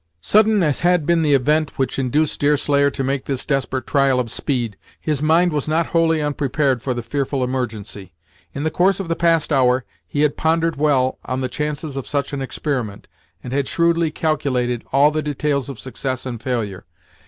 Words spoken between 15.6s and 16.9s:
of success and failure.